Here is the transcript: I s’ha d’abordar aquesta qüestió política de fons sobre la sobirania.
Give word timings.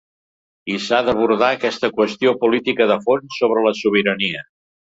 I 0.75 0.77
s’ha 0.85 1.01
d’abordar 1.09 1.49
aquesta 1.59 1.91
qüestió 1.99 2.35
política 2.45 2.89
de 2.93 2.99
fons 3.07 3.39
sobre 3.43 3.69
la 3.69 3.77
sobirania. 3.85 4.47